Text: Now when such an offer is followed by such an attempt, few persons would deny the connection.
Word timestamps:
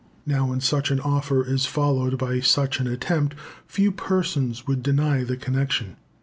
Now 0.25 0.47
when 0.47 0.61
such 0.61 0.89
an 0.89 0.99
offer 0.99 1.45
is 1.45 1.67
followed 1.67 2.17
by 2.17 2.39
such 2.39 2.79
an 2.79 2.87
attempt, 2.87 3.35
few 3.67 3.91
persons 3.91 4.65
would 4.65 4.81
deny 4.81 5.23
the 5.23 5.37
connection. 5.37 5.95